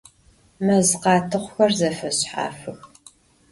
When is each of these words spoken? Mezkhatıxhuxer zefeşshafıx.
Mezkhatıxhuxer 0.65 1.71
zefeşshafıx. 1.79 2.79